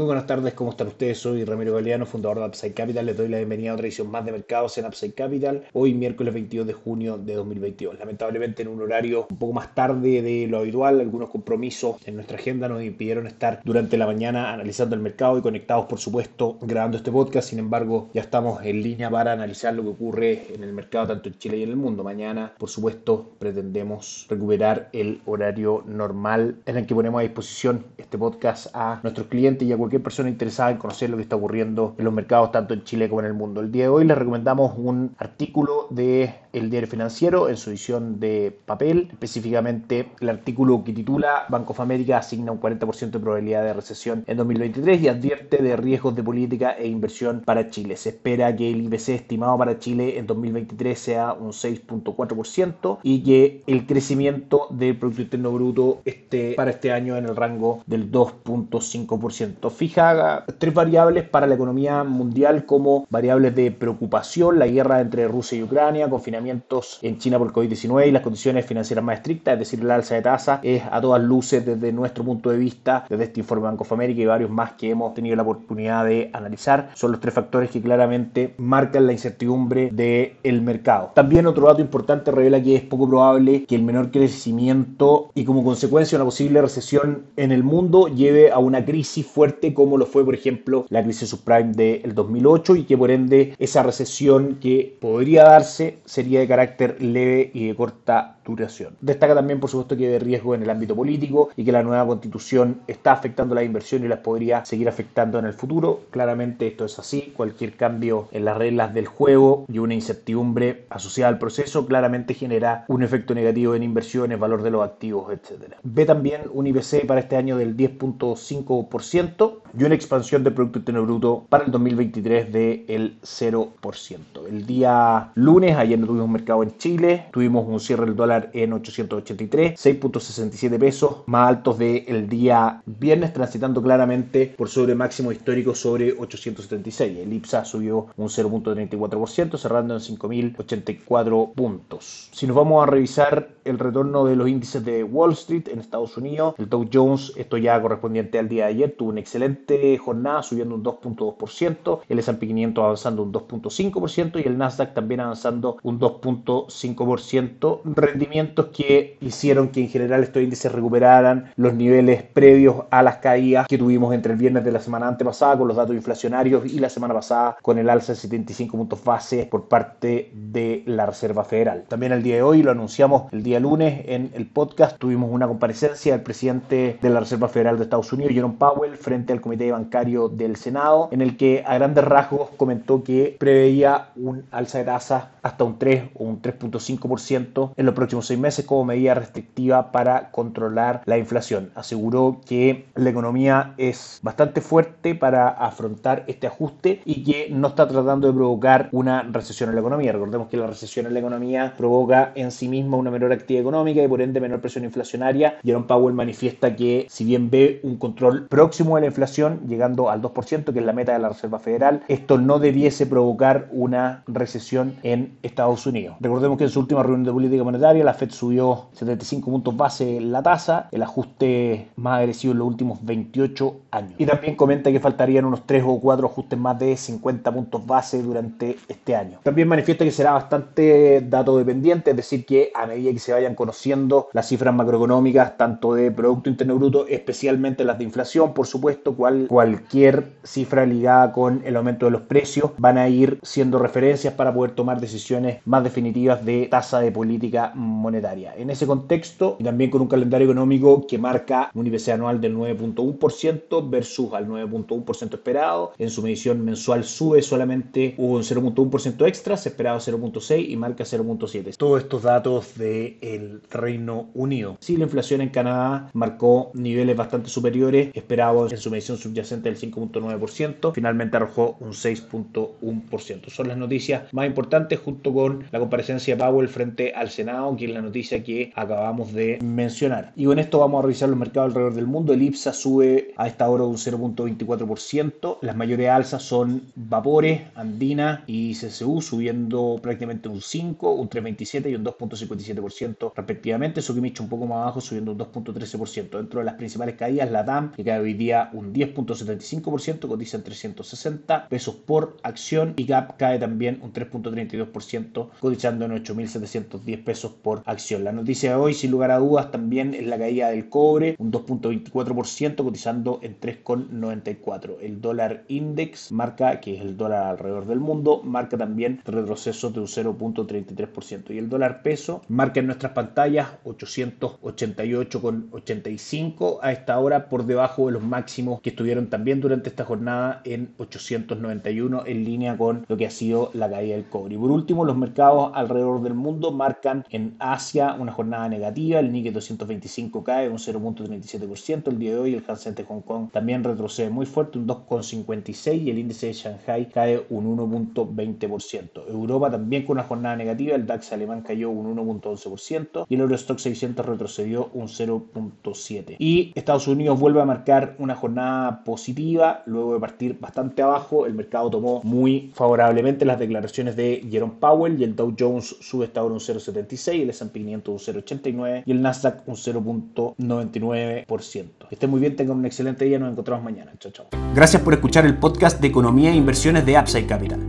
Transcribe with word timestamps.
Muy 0.00 0.06
buenas 0.06 0.26
tardes, 0.26 0.54
¿cómo 0.54 0.70
están 0.70 0.86
ustedes? 0.86 1.18
Soy 1.18 1.44
Ramiro 1.44 1.74
Galeano, 1.74 2.06
fundador 2.06 2.38
de 2.38 2.46
Upside 2.46 2.72
Capital. 2.72 3.04
Les 3.04 3.18
doy 3.18 3.28
la 3.28 3.36
bienvenida 3.36 3.72
a 3.72 3.74
otra 3.74 3.86
edición 3.86 4.10
más 4.10 4.24
de 4.24 4.32
mercados 4.32 4.78
en 4.78 4.86
Upside 4.86 5.12
Capital. 5.12 5.64
Hoy, 5.74 5.92
miércoles 5.92 6.32
22 6.32 6.66
de 6.66 6.72
junio 6.72 7.18
de 7.18 7.34
2022. 7.34 7.98
Lamentablemente, 7.98 8.62
en 8.62 8.68
un 8.68 8.80
horario 8.80 9.26
un 9.28 9.36
poco 9.36 9.52
más 9.52 9.74
tarde 9.74 10.22
de 10.22 10.46
lo 10.46 10.60
habitual, 10.60 11.00
algunos 11.00 11.28
compromisos 11.28 11.96
en 12.06 12.14
nuestra 12.14 12.38
agenda 12.38 12.66
nos 12.66 12.82
impidieron 12.82 13.26
estar 13.26 13.60
durante 13.62 13.98
la 13.98 14.06
mañana 14.06 14.54
analizando 14.54 14.96
el 14.96 15.02
mercado 15.02 15.36
y 15.36 15.42
conectados, 15.42 15.84
por 15.84 15.98
supuesto, 15.98 16.56
grabando 16.62 16.96
este 16.96 17.12
podcast. 17.12 17.50
Sin 17.50 17.58
embargo, 17.58 18.08
ya 18.14 18.22
estamos 18.22 18.64
en 18.64 18.82
línea 18.82 19.10
para 19.10 19.32
analizar 19.32 19.74
lo 19.74 19.82
que 19.82 19.88
ocurre 19.90 20.46
en 20.54 20.64
el 20.64 20.72
mercado, 20.72 21.08
tanto 21.08 21.28
en 21.28 21.36
Chile 21.36 21.58
y 21.58 21.64
en 21.64 21.68
el 21.68 21.76
mundo. 21.76 22.04
Mañana, 22.04 22.54
por 22.56 22.70
supuesto, 22.70 23.32
pretendemos 23.38 24.24
recuperar 24.30 24.88
el 24.94 25.20
horario 25.26 25.84
normal 25.86 26.56
en 26.64 26.78
el 26.78 26.86
que 26.86 26.94
ponemos 26.94 27.18
a 27.18 27.22
disposición 27.22 27.84
este 27.98 28.16
podcast 28.16 28.68
a 28.72 29.00
nuestros 29.02 29.26
clientes 29.26 29.68
y 29.68 29.72
a 29.74 29.76
cualquier 29.76 29.89
persona 29.98 30.28
interesada 30.28 30.70
en 30.70 30.76
conocer 30.76 31.10
lo 31.10 31.16
que 31.16 31.22
está 31.22 31.36
ocurriendo 31.36 31.94
en 31.98 32.04
los 32.04 32.14
mercados 32.14 32.52
tanto 32.52 32.74
en 32.74 32.84
Chile 32.84 33.08
como 33.08 33.20
en 33.20 33.26
el 33.26 33.34
mundo. 33.34 33.60
El 33.60 33.72
día 33.72 33.84
de 33.84 33.88
hoy 33.88 34.04
les 34.04 34.16
recomendamos 34.16 34.74
un 34.76 35.14
artículo 35.18 35.86
de 35.90 36.34
El 36.52 36.70
Diario 36.70 36.88
Financiero 36.88 37.48
en 37.48 37.56
su 37.56 37.70
edición 37.70 38.20
de 38.20 38.56
papel, 38.66 39.08
específicamente 39.10 40.10
el 40.20 40.28
artículo 40.28 40.84
que 40.84 40.92
titula 40.92 41.46
Banco 41.48 41.72
of 41.72 41.80
America 41.80 42.18
asigna 42.18 42.52
un 42.52 42.60
40% 42.60 43.10
de 43.10 43.18
probabilidad 43.18 43.64
de 43.64 43.72
recesión 43.72 44.24
en 44.26 44.36
2023 44.36 45.00
y 45.02 45.08
advierte 45.08 45.62
de 45.62 45.76
riesgos 45.76 46.14
de 46.14 46.22
política 46.22 46.72
e 46.72 46.86
inversión 46.86 47.40
para 47.44 47.70
Chile. 47.70 47.96
Se 47.96 48.10
espera 48.10 48.54
que 48.54 48.70
el 48.70 48.84
IPC 48.84 49.08
estimado 49.10 49.56
para 49.58 49.78
Chile 49.78 50.18
en 50.18 50.26
2023 50.26 50.98
sea 50.98 51.32
un 51.32 51.50
6.4% 51.50 52.98
y 53.02 53.22
que 53.22 53.62
el 53.66 53.86
crecimiento 53.86 54.66
del 54.70 54.96
Producto 54.96 55.22
Interno 55.22 55.52
Bruto 55.52 56.02
esté 56.04 56.54
para 56.54 56.70
este 56.70 56.92
año 56.92 57.16
en 57.16 57.26
el 57.26 57.36
rango 57.36 57.82
del 57.86 58.10
2.5% 58.10 59.70
fija 59.80 60.44
tres 60.58 60.74
variables 60.74 61.26
para 61.26 61.46
la 61.46 61.54
economía 61.54 62.04
mundial 62.04 62.66
como 62.66 63.06
variables 63.08 63.54
de 63.54 63.70
preocupación, 63.70 64.58
la 64.58 64.66
guerra 64.66 65.00
entre 65.00 65.26
Rusia 65.26 65.56
y 65.56 65.62
Ucrania, 65.62 66.10
confinamientos 66.10 66.98
en 67.00 67.16
China 67.16 67.38
por 67.38 67.50
COVID-19 67.50 68.08
y 68.08 68.10
las 68.10 68.20
condiciones 68.20 68.66
financieras 68.66 69.02
más 69.02 69.16
estrictas, 69.16 69.54
es 69.54 69.60
decir, 69.60 69.82
la 69.82 69.94
alza 69.94 70.16
de 70.16 70.20
tasa, 70.20 70.60
es 70.62 70.82
a 70.84 71.00
todas 71.00 71.22
luces 71.22 71.64
desde 71.64 71.92
nuestro 71.92 72.24
punto 72.24 72.50
de 72.50 72.58
vista, 72.58 73.06
desde 73.08 73.24
este 73.24 73.40
informe 73.40 73.64
Banco 73.64 73.84
of 73.84 73.92
America 73.92 74.20
y 74.20 74.26
varios 74.26 74.50
más 74.50 74.72
que 74.72 74.90
hemos 74.90 75.14
tenido 75.14 75.34
la 75.34 75.44
oportunidad 75.44 76.04
de 76.04 76.28
analizar, 76.34 76.90
son 76.92 77.12
los 77.12 77.20
tres 77.22 77.32
factores 77.32 77.70
que 77.70 77.80
claramente 77.80 78.52
marcan 78.58 79.06
la 79.06 79.12
incertidumbre 79.12 79.88
del 79.90 80.60
mercado. 80.60 81.12
También 81.14 81.46
otro 81.46 81.68
dato 81.68 81.80
importante 81.80 82.30
revela 82.30 82.62
que 82.62 82.76
es 82.76 82.82
poco 82.82 83.08
probable 83.08 83.64
que 83.64 83.76
el 83.76 83.82
menor 83.82 84.10
crecimiento 84.10 85.30
y 85.34 85.46
como 85.46 85.64
consecuencia 85.64 86.18
una 86.18 86.26
posible 86.26 86.60
recesión 86.60 87.22
en 87.38 87.50
el 87.50 87.64
mundo 87.64 88.08
lleve 88.08 88.52
a 88.52 88.58
una 88.58 88.84
crisis 88.84 89.26
fuerte 89.26 89.59
como 89.74 89.98
lo 89.98 90.06
fue, 90.06 90.24
por 90.24 90.34
ejemplo, 90.34 90.86
la 90.88 91.02
crisis 91.02 91.28
subprime 91.28 91.72
del 91.74 92.14
2008 92.14 92.76
y 92.76 92.84
que 92.84 92.98
por 92.98 93.10
ende 93.10 93.54
esa 93.58 93.82
recesión 93.82 94.58
que 94.60 94.96
podría 95.00 95.44
darse 95.44 95.98
sería 96.04 96.40
de 96.40 96.48
carácter 96.48 97.02
leve 97.02 97.50
y 97.54 97.68
de 97.68 97.74
corta 97.74 98.38
duración. 98.44 98.96
Destaca 99.00 99.34
también, 99.34 99.60
por 99.60 99.70
supuesto, 99.70 99.96
que 99.96 100.08
hay 100.08 100.18
riesgo 100.18 100.54
en 100.54 100.62
el 100.62 100.70
ámbito 100.70 100.96
político 100.96 101.50
y 101.56 101.64
que 101.64 101.72
la 101.72 101.82
nueva 101.82 102.06
constitución 102.06 102.80
está 102.86 103.12
afectando 103.12 103.54
la 103.54 103.62
inversión 103.62 104.04
y 104.04 104.08
las 104.08 104.20
podría 104.20 104.64
seguir 104.64 104.88
afectando 104.88 105.38
en 105.38 105.44
el 105.46 105.52
futuro. 105.52 106.00
Claramente 106.10 106.66
esto 106.66 106.84
es 106.84 106.98
así. 106.98 107.32
Cualquier 107.36 107.76
cambio 107.76 108.28
en 108.32 108.44
las 108.44 108.56
reglas 108.56 108.92
del 108.94 109.06
juego 109.06 109.66
y 109.68 109.78
una 109.78 109.94
incertidumbre 109.94 110.84
asociada 110.90 111.28
al 111.28 111.38
proceso 111.38 111.86
claramente 111.86 112.34
genera 112.34 112.84
un 112.88 113.02
efecto 113.02 113.34
negativo 113.34 113.74
en 113.74 113.82
inversiones, 113.82 114.38
valor 114.38 114.62
de 114.62 114.70
los 114.70 114.84
activos, 114.84 115.32
etc. 115.32 115.74
Ve 115.82 116.04
también 116.04 116.42
un 116.52 116.66
IPC 116.66 117.06
para 117.06 117.20
este 117.20 117.36
año 117.36 117.56
del 117.56 117.76
10.5% 117.76 119.59
y 119.78 119.84
una 119.84 119.94
expansión 119.94 120.42
del 120.44 120.54
Producto 120.54 120.78
Interno 120.80 121.02
Bruto 121.02 121.46
para 121.48 121.64
el 121.64 121.70
2023 121.70 122.52
del 122.52 123.20
0%. 123.20 124.18
El 124.48 124.66
día 124.66 125.30
lunes, 125.34 125.76
ayer 125.76 125.98
no 125.98 126.06
tuvimos 126.06 126.28
mercado 126.28 126.62
en 126.62 126.76
Chile, 126.78 127.26
tuvimos 127.32 127.66
un 127.66 127.80
cierre 127.80 128.06
del 128.06 128.16
dólar 128.16 128.50
en 128.52 128.72
883, 128.72 129.78
6.67 129.78 130.78
pesos, 130.78 131.16
más 131.26 131.48
altos 131.48 131.78
del 131.78 132.28
día 132.28 132.82
viernes, 132.86 133.32
transitando 133.32 133.82
claramente 133.82 134.54
por 134.56 134.68
sobre 134.68 134.94
máximo 134.94 135.32
histórico 135.32 135.74
sobre 135.74 136.12
876. 136.12 137.18
El 137.18 137.32
IPSA 137.32 137.64
subió 137.64 138.06
un 138.16 138.28
0.34%, 138.28 139.58
cerrando 139.58 139.94
en 139.94 140.00
5.084 140.00 141.52
puntos. 141.54 142.28
Si 142.32 142.46
nos 142.46 142.56
vamos 142.56 142.82
a 142.82 142.86
revisar 142.86 143.50
el 143.64 143.78
retorno 143.78 144.24
de 144.24 144.36
los 144.36 144.48
índices 144.48 144.84
de 144.84 145.04
Wall 145.04 145.32
Street 145.32 145.68
en 145.68 145.78
Estados 145.78 146.16
Unidos, 146.16 146.54
el 146.58 146.68
Dow 146.68 146.88
Jones, 146.92 147.32
esto 147.36 147.56
ya 147.56 147.80
correspondiente 147.80 148.38
al 148.38 148.48
día 148.48 148.64
de 148.66 148.70
ayer, 148.70 148.94
tuvo 148.96 149.10
un 149.10 149.18
excelente 149.18 149.59
jornada 149.98 150.42
subiendo 150.42 150.74
un 150.74 150.82
2.2%, 150.82 152.00
el 152.08 152.18
S&P 152.18 152.46
500 152.46 152.84
avanzando 152.84 153.22
un 153.22 153.32
2.5% 153.32 154.42
y 154.42 154.46
el 154.46 154.58
Nasdaq 154.58 154.94
también 154.94 155.20
avanzando 155.20 155.78
un 155.82 156.00
2.5%, 156.00 157.80
rendimientos 157.84 158.66
que 158.66 159.16
hicieron 159.20 159.68
que 159.68 159.80
en 159.80 159.88
general 159.88 160.22
estos 160.22 160.42
índices 160.42 160.72
recuperaran 160.72 161.52
los 161.56 161.74
niveles 161.74 162.22
previos 162.22 162.84
a 162.90 163.02
las 163.02 163.16
caídas 163.18 163.66
que 163.66 163.78
tuvimos 163.78 164.14
entre 164.14 164.32
el 164.32 164.38
viernes 164.38 164.64
de 164.64 164.72
la 164.72 164.80
semana 164.80 165.08
antepasada 165.08 165.58
con 165.58 165.68
los 165.68 165.76
datos 165.76 165.94
inflacionarios 165.94 166.66
y 166.66 166.78
la 166.78 166.88
semana 166.88 167.14
pasada 167.14 167.56
con 167.62 167.78
el 167.78 167.88
alza 167.88 168.12
de 168.12 168.18
75 168.18 168.76
puntos 168.76 169.04
base 169.04 169.46
por 169.50 169.68
parte 169.68 170.30
de 170.34 170.82
la 170.86 171.06
Reserva 171.06 171.44
Federal. 171.44 171.84
También 171.88 172.12
el 172.12 172.22
día 172.22 172.36
de 172.36 172.42
hoy, 172.42 172.62
lo 172.62 172.70
anunciamos 172.70 173.32
el 173.32 173.42
día 173.42 173.60
lunes 173.60 174.04
en 174.06 174.30
el 174.34 174.46
podcast, 174.46 174.98
tuvimos 174.98 175.30
una 175.30 175.46
comparecencia 175.46 176.12
del 176.12 176.22
presidente 176.22 176.98
de 177.00 177.10
la 177.10 177.20
Reserva 177.20 177.48
Federal 177.48 177.76
de 177.76 177.84
Estados 177.84 178.12
Unidos, 178.12 178.32
Jerome 178.32 178.56
Powell, 178.58 178.96
frente 178.96 179.32
al 179.32 179.40
Comité 179.50 179.72
Bancario 179.72 180.28
del 180.28 180.54
Senado, 180.54 181.08
en 181.10 181.22
el 181.22 181.36
que 181.36 181.64
a 181.66 181.74
grandes 181.74 182.04
rasgos 182.04 182.50
comentó 182.56 183.02
que 183.02 183.34
preveía 183.36 184.10
un 184.14 184.44
alza 184.52 184.78
de 184.78 184.84
tasas 184.84 185.24
hasta 185.42 185.64
un 185.64 185.76
3 185.76 186.10
o 186.14 186.22
un 186.22 186.40
3.5% 186.40 187.72
en 187.76 187.86
los 187.86 187.94
próximos 187.96 188.26
seis 188.26 188.38
meses 188.38 188.64
como 188.64 188.84
medida 188.84 189.14
restrictiva 189.14 189.90
para 189.90 190.30
controlar 190.30 191.02
la 191.06 191.18
inflación. 191.18 191.70
Aseguró 191.74 192.40
que 192.46 192.86
la 192.94 193.10
economía 193.10 193.74
es 193.76 194.20
bastante 194.22 194.60
fuerte 194.60 195.16
para 195.16 195.48
afrontar 195.48 196.22
este 196.28 196.46
ajuste 196.46 197.02
y 197.04 197.24
que 197.24 197.48
no 197.50 197.68
está 197.68 197.88
tratando 197.88 198.28
de 198.28 198.34
provocar 198.34 198.88
una 198.92 199.22
recesión 199.22 199.70
en 199.70 199.74
la 199.74 199.80
economía. 199.80 200.12
Recordemos 200.12 200.48
que 200.48 200.58
la 200.58 200.68
recesión 200.68 201.06
en 201.06 201.14
la 201.14 201.18
economía 201.18 201.74
provoca 201.76 202.30
en 202.36 202.52
sí 202.52 202.68
misma 202.68 202.98
una 202.98 203.10
menor 203.10 203.32
actividad 203.32 203.62
económica 203.62 204.00
y 204.00 204.06
por 204.06 204.22
ende 204.22 204.40
menor 204.40 204.60
presión 204.60 204.84
inflacionaria. 204.84 205.58
Jerome 205.64 205.86
Powell 205.86 206.14
manifiesta 206.14 206.76
que 206.76 207.06
si 207.08 207.24
bien 207.24 207.50
ve 207.50 207.80
un 207.82 207.96
control 207.96 208.46
próximo 208.46 208.94
de 208.94 209.02
la 209.02 209.06
inflación, 209.08 209.39
llegando 209.66 210.10
al 210.10 210.22
2%, 210.22 210.72
que 210.72 210.78
es 210.78 210.84
la 210.84 210.92
meta 210.92 211.12
de 211.12 211.18
la 211.18 211.28
Reserva 211.28 211.58
Federal. 211.58 212.02
Esto 212.08 212.38
no 212.38 212.58
debiese 212.58 213.06
provocar 213.06 213.68
una 213.72 214.22
recesión 214.26 214.94
en 215.02 215.38
Estados 215.42 215.86
Unidos. 215.86 216.16
Recordemos 216.20 216.58
que 216.58 216.64
en 216.64 216.70
su 216.70 216.80
última 216.80 217.02
reunión 217.02 217.24
de 217.24 217.32
política 217.32 217.64
monetaria 217.64 218.04
la 218.04 218.14
Fed 218.14 218.30
subió 218.30 218.88
75 218.92 219.50
puntos 219.50 219.76
base 219.76 220.20
la 220.20 220.42
tasa, 220.42 220.88
el 220.92 221.02
ajuste 221.02 221.88
más 221.96 222.18
agresivo 222.18 222.52
en 222.52 222.58
los 222.58 222.68
últimos 222.68 223.04
28 223.04 223.76
años. 223.90 224.14
Y 224.18 224.26
también 224.26 224.56
comenta 224.56 224.90
que 224.90 225.00
faltarían 225.00 225.44
unos 225.44 225.66
3 225.66 225.84
o 225.86 226.00
4 226.00 226.26
ajustes 226.26 226.58
más 226.58 226.78
de 226.78 226.96
50 226.96 227.52
puntos 227.52 227.86
base 227.86 228.22
durante 228.22 228.76
este 228.88 229.16
año. 229.16 229.38
También 229.42 229.68
manifiesta 229.68 230.04
que 230.04 230.10
será 230.10 230.32
bastante 230.32 231.20
dato 231.28 231.56
dependiente, 231.56 232.10
es 232.10 232.16
decir, 232.16 232.44
que 232.44 232.72
a 232.74 232.86
medida 232.86 233.12
que 233.12 233.18
se 233.18 233.32
vayan 233.32 233.54
conociendo 233.54 234.28
las 234.32 234.48
cifras 234.48 234.74
macroeconómicas, 234.74 235.56
tanto 235.56 235.94
de 235.94 236.10
Producto 236.10 236.50
Interno 236.50 236.76
Bruto, 236.76 237.06
especialmente 237.06 237.84
las 237.84 237.98
de 237.98 238.04
inflación, 238.04 238.54
por 238.54 238.66
supuesto, 238.66 239.14
cual 239.48 239.70
cualquier 239.70 240.32
cifra 240.42 240.86
ligada 240.86 241.32
con 241.32 241.62
el 241.64 241.76
aumento 241.76 242.06
de 242.06 242.12
los 242.12 242.22
precios 242.22 242.70
van 242.78 242.98
a 242.98 243.08
ir 243.08 243.38
siendo 243.42 243.78
referencias 243.78 244.34
para 244.34 244.52
poder 244.52 244.72
tomar 244.72 245.00
decisiones 245.00 245.58
más 245.64 245.84
definitivas 245.84 246.44
de 246.44 246.66
tasa 246.70 247.00
de 247.00 247.12
política 247.12 247.72
monetaria. 247.74 248.54
En 248.56 248.70
ese 248.70 248.86
contexto, 248.86 249.56
y 249.58 249.64
también 249.64 249.90
con 249.90 250.02
un 250.02 250.08
calendario 250.08 250.46
económico 250.46 251.06
que 251.06 251.18
marca 251.18 251.70
un 251.74 251.86
IPC 251.86 252.08
anual 252.08 252.40
del 252.40 252.56
9.1% 252.56 253.90
versus 253.90 254.32
al 254.32 254.48
9.1% 254.48 255.34
esperado, 255.34 255.92
en 255.98 256.10
su 256.10 256.22
medición 256.22 256.64
mensual 256.64 257.04
sube 257.04 257.42
solamente 257.42 258.14
un 258.16 258.42
0.1% 258.42 259.26
extra, 259.26 259.56
se 259.56 259.68
esperaba 259.68 259.98
0.6 259.98 260.68
y 260.68 260.76
marca 260.76 261.04
0.7. 261.04 261.76
Todos 261.76 262.02
estos 262.02 262.22
datos 262.22 262.76
del 262.76 263.60
Reino 263.70 264.30
Unido. 264.34 264.76
Si 264.80 264.96
la 264.96 265.04
inflación 265.04 265.40
en 265.40 265.50
Canadá 265.50 266.10
marcó 266.12 266.70
niveles 266.74 267.16
bastante 267.16 267.50
superiores 267.50 268.10
esperados 268.14 268.72
en 268.72 268.78
su 268.78 268.90
medición 268.90 269.18
subyacente 269.20 269.70
del 269.70 269.78
5.9%, 269.78 270.92
finalmente 270.92 271.36
arrojó 271.36 271.76
un 271.80 271.92
6.1%. 271.92 273.48
Son 273.50 273.68
las 273.68 273.76
noticias 273.76 274.32
más 274.32 274.46
importantes 274.46 274.98
junto 274.98 275.32
con 275.32 275.64
la 275.70 275.78
comparecencia 275.78 276.34
de 276.34 276.42
Powell 276.42 276.68
frente 276.68 277.12
al 277.14 277.30
Senado, 277.30 277.76
que 277.76 277.86
es 277.86 277.90
la 277.90 278.02
noticia 278.02 278.42
que 278.42 278.72
acabamos 278.74 279.32
de 279.32 279.58
mencionar. 279.62 280.32
Y 280.36 280.44
con 280.44 280.58
esto 280.58 280.78
vamos 280.78 281.00
a 281.00 281.02
revisar 281.02 281.28
los 281.28 281.38
mercados 281.38 281.70
alrededor 281.70 281.94
del 281.94 282.06
mundo. 282.06 282.32
El 282.32 282.42
IPSA 282.42 282.72
sube 282.72 283.32
a 283.36 283.46
esta 283.46 283.68
hora 283.68 283.84
un 283.84 283.96
0.24%. 283.96 285.58
Las 285.62 285.76
mayores 285.76 286.08
alzas 286.08 286.42
son 286.42 286.82
Vapores, 286.94 287.62
Andina 287.74 288.44
y 288.46 288.74
CCU 288.74 289.20
subiendo 289.20 289.98
prácticamente 290.02 290.48
un 290.48 290.60
5, 290.60 291.12
un 291.12 291.28
3.27 291.28 291.90
y 291.90 291.94
un 291.94 292.04
2.57% 292.04 293.32
respectivamente. 293.34 294.02
Sokimichi 294.02 294.42
un 294.42 294.48
poco 294.48 294.66
más 294.66 294.78
abajo 294.78 295.00
subiendo 295.00 295.32
un 295.32 295.38
2.13%. 295.38 296.30
Dentro 296.30 296.60
de 296.60 296.66
las 296.66 296.74
principales 296.74 297.16
caídas, 297.16 297.50
la 297.50 297.62
DAM 297.62 297.92
que 297.92 298.04
cae 298.04 298.20
hoy 298.20 298.34
día 298.34 298.70
un 298.72 298.92
10.75%, 299.14 300.28
cotiza 300.28 300.56
en 300.56 300.64
360 300.64 301.68
pesos 301.68 301.94
por 301.94 302.36
acción 302.42 302.94
y 302.96 303.04
GAP 303.04 303.36
cae 303.36 303.58
también 303.58 304.00
un 304.02 304.12
3.32%, 304.12 305.48
cotizando 305.60 306.04
en 306.04 306.12
8.710 306.12 307.24
pesos 307.24 307.52
por 307.52 307.82
acción. 307.86 308.24
La 308.24 308.32
noticia 308.32 308.70
de 308.70 308.76
hoy, 308.76 308.94
sin 308.94 309.10
lugar 309.10 309.30
a 309.30 309.38
dudas, 309.38 309.70
también 309.70 310.14
es 310.14 310.26
la 310.26 310.38
caída 310.38 310.70
del 310.70 310.88
cobre, 310.88 311.36
un 311.38 311.52
2.24%, 311.52 312.76
cotizando 312.76 313.38
en 313.42 313.60
3.94. 313.60 314.96
El 315.00 315.20
dólar 315.20 315.64
index 315.68 316.32
marca, 316.32 316.80
que 316.80 316.96
es 316.96 317.02
el 317.02 317.16
dólar 317.16 317.46
alrededor 317.46 317.86
del 317.86 318.00
mundo, 318.00 318.42
marca 318.44 318.76
también 318.76 319.20
retroceso 319.24 319.90
de 319.90 320.00
un 320.00 320.06
0.33%. 320.06 321.54
Y 321.54 321.58
el 321.58 321.68
dólar 321.68 322.02
peso 322.02 322.42
marca 322.48 322.80
en 322.80 322.86
nuestras 322.86 323.12
pantallas 323.12 323.68
888,85 323.84 326.78
a 326.82 326.92
esta 326.92 327.18
hora 327.18 327.48
por 327.48 327.66
debajo 327.66 328.06
de 328.06 328.12
los 328.12 328.22
máximos 328.22 328.80
que 328.80 328.89
estuvieron 328.90 329.28
también 329.28 329.60
durante 329.60 329.88
esta 329.88 330.04
jornada 330.04 330.60
en 330.64 330.94
891 330.98 332.24
en 332.26 332.44
línea 332.44 332.76
con 332.76 333.04
lo 333.08 333.16
que 333.16 333.26
ha 333.26 333.30
sido 333.30 333.70
la 333.74 333.90
caída 333.90 334.16
del 334.16 334.26
cobre. 334.26 334.54
Y 334.54 334.58
por 334.58 334.70
último, 334.70 335.04
los 335.04 335.16
mercados 335.16 335.72
alrededor 335.74 336.22
del 336.22 336.34
mundo 336.34 336.72
marcan 336.72 337.24
en 337.30 337.56
Asia 337.58 338.16
una 338.18 338.32
jornada 338.32 338.68
negativa, 338.68 339.18
el 339.20 339.32
Nikkei 339.32 339.52
225 339.52 340.44
cae 340.44 340.68
un 340.68 340.78
0.37%, 340.78 342.08
el 342.08 342.18
día 342.18 342.34
de 342.34 342.38
hoy 342.38 342.54
el 342.54 342.64
Hansen 342.66 342.94
de 342.94 343.04
Hong 343.04 343.22
Kong 343.22 343.50
también 343.50 343.84
retrocede 343.84 344.30
muy 344.30 344.46
fuerte, 344.46 344.78
un 344.78 344.86
2.56% 344.86 346.00
y 346.00 346.10
el 346.10 346.18
índice 346.18 346.46
de 346.46 346.52
Shanghai 346.52 347.08
cae 347.08 347.44
un 347.50 347.76
1.20%. 347.76 349.28
Europa 349.28 349.70
también 349.70 350.04
con 350.04 350.14
una 350.16 350.24
jornada 350.24 350.56
negativa, 350.56 350.96
el 350.96 351.06
DAX 351.06 351.32
alemán 351.32 351.62
cayó 351.62 351.90
un 351.90 352.16
1.11% 352.16 353.26
y 353.28 353.34
el 353.34 353.40
Eurostock 353.40 353.78
600 353.78 354.26
retrocedió 354.26 354.90
un 354.94 355.08
0.7%. 355.08 356.36
Y 356.38 356.72
Estados 356.74 357.08
Unidos 357.08 357.38
vuelve 357.38 357.60
a 357.60 357.64
marcar 357.64 358.16
una 358.18 358.34
jornada 358.34 358.79
positiva 359.04 359.82
luego 359.86 360.14
de 360.14 360.20
partir 360.20 360.58
bastante 360.58 361.02
abajo, 361.02 361.46
el 361.46 361.54
mercado 361.54 361.90
tomó 361.90 362.20
muy 362.24 362.70
favorablemente 362.74 363.44
las 363.44 363.58
declaraciones 363.58 364.16
de 364.16 364.46
Jerome 364.50 364.74
Powell 364.78 365.20
y 365.20 365.24
el 365.24 365.36
Dow 365.36 365.54
Jones 365.58 365.96
sube 366.00 366.26
hasta 366.26 366.40
ahora 366.40 366.54
un 366.54 366.60
0.76, 366.60 367.42
el 367.42 367.50
S&P 367.50 367.80
500 367.80 368.28
un 368.28 368.34
0.89 368.34 369.02
y 369.06 369.12
el 369.12 369.22
Nasdaq 369.22 369.62
un 369.66 369.74
0.99%. 369.74 371.84
Que 372.08 372.14
estén 372.14 372.30
muy 372.30 372.40
bien, 372.40 372.56
tengan 372.56 372.78
un 372.78 372.86
excelente 372.86 373.24
día, 373.24 373.38
nos 373.38 373.52
encontramos 373.52 373.84
mañana. 373.84 374.12
Chao, 374.18 374.32
chao. 374.32 374.46
Gracias 374.74 375.02
por 375.02 375.14
escuchar 375.14 375.46
el 375.46 375.56
podcast 375.58 376.00
de 376.00 376.08
Economía 376.08 376.50
e 376.50 376.56
Inversiones 376.56 377.06
de 377.06 377.16
Upside 377.18 377.46
Capital. 377.46 377.80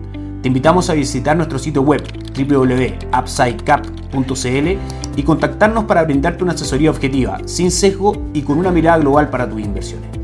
Te 0.41 0.47
invitamos 0.47 0.89
a 0.89 0.93
visitar 0.93 1.37
nuestro 1.37 1.59
sitio 1.59 1.83
web 1.83 2.01
www.upsidecap.cl 2.35 4.67
y 5.15 5.23
contactarnos 5.23 5.85
para 5.85 6.03
brindarte 6.03 6.43
una 6.43 6.53
asesoría 6.53 6.89
objetiva, 6.89 7.39
sin 7.45 7.69
sesgo 7.69 8.29
y 8.33 8.41
con 8.41 8.57
una 8.57 8.71
mirada 8.71 8.97
global 8.97 9.29
para 9.29 9.47
tus 9.47 9.61
inversiones. 9.61 10.20